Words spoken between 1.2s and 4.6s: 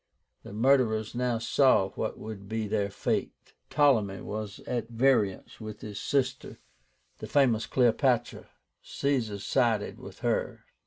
saw what would be their fate. Ptolemy was